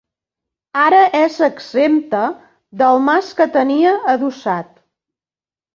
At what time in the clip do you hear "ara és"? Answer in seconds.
0.83-1.35